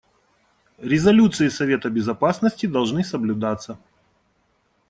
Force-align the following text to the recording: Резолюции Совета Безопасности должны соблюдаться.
Резолюции 0.79 1.47
Совета 1.49 1.91
Безопасности 1.91 2.65
должны 2.65 3.03
соблюдаться. 3.03 3.77